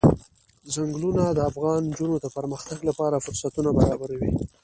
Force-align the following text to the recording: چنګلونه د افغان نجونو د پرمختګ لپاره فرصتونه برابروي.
چنګلونه 0.73 1.23
د 1.31 1.39
افغان 1.49 1.81
نجونو 1.89 2.15
د 2.19 2.25
پرمختګ 2.37 2.79
لپاره 2.89 3.23
فرصتونه 3.25 3.69
برابروي. 3.77 4.29